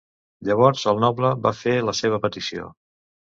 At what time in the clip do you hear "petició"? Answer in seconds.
2.25-2.73